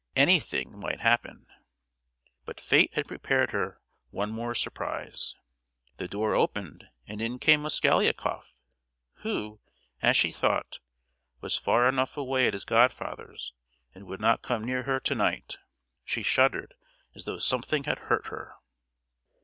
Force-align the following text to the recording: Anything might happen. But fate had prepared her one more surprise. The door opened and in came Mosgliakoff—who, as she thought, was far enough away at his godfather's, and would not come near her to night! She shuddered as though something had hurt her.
Anything 0.15 0.79
might 0.79 1.01
happen. 1.01 1.45
But 2.43 2.59
fate 2.59 2.89
had 2.95 3.07
prepared 3.07 3.51
her 3.51 3.79
one 4.09 4.31
more 4.31 4.55
surprise. 4.55 5.35
The 5.97 6.07
door 6.07 6.33
opened 6.33 6.85
and 7.07 7.21
in 7.21 7.37
came 7.37 7.61
Mosgliakoff—who, 7.61 9.59
as 10.01 10.17
she 10.17 10.31
thought, 10.31 10.79
was 11.39 11.59
far 11.59 11.87
enough 11.87 12.17
away 12.17 12.47
at 12.47 12.53
his 12.53 12.65
godfather's, 12.65 13.53
and 13.93 14.07
would 14.07 14.19
not 14.19 14.41
come 14.41 14.65
near 14.65 14.81
her 14.85 14.99
to 15.01 15.13
night! 15.13 15.59
She 16.03 16.23
shuddered 16.23 16.73
as 17.13 17.25
though 17.25 17.37
something 17.37 17.83
had 17.83 17.99
hurt 18.09 18.25
her. 18.29 18.55